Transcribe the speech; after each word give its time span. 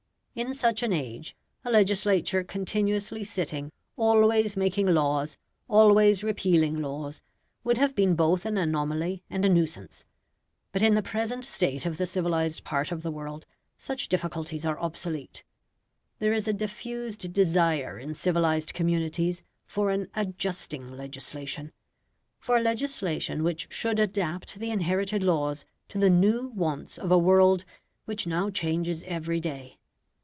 In 0.33 0.55
such 0.55 0.81
an 0.81 0.93
age 0.93 1.35
a 1.65 1.69
legislature 1.69 2.41
continuously 2.41 3.25
sitting, 3.25 3.69
always 3.97 4.55
making 4.55 4.87
laws, 4.87 5.37
always 5.67 6.23
repealing 6.23 6.81
laws, 6.81 7.21
would 7.65 7.77
have 7.77 7.95
been 7.95 8.15
both 8.15 8.45
an 8.45 8.57
anomaly 8.57 9.25
and 9.29 9.43
a 9.43 9.49
nuisance. 9.49 10.05
But 10.71 10.83
in 10.83 10.95
the 10.95 11.03
present 11.03 11.43
state 11.43 11.85
of 11.85 11.97
the 11.97 12.05
civilised 12.05 12.63
part 12.63 12.93
of 12.93 13.03
the 13.03 13.11
world 13.11 13.45
such 13.77 14.07
difficulties 14.07 14.65
are 14.65 14.79
obsolete. 14.79 15.43
There 16.19 16.31
is 16.31 16.47
a 16.47 16.53
diffused 16.53 17.33
desire 17.33 17.99
in 17.99 18.13
civilised 18.13 18.73
communities 18.73 19.43
for 19.65 19.89
an 19.91 20.07
ADJUSTING 20.15 20.91
legislation; 20.95 21.73
for 22.39 22.55
a 22.55 22.61
legislation 22.61 23.43
which 23.43 23.67
should 23.69 23.99
adapt 23.99 24.55
the 24.59 24.71
inherited 24.71 25.23
laws 25.23 25.65
to 25.89 25.97
the 25.97 26.09
new 26.09 26.47
wants 26.55 26.97
of 26.97 27.11
a 27.11 27.17
world 27.17 27.65
which 28.05 28.25
now 28.25 28.49
changes 28.49 29.03
every 29.03 29.41
day. 29.41 29.77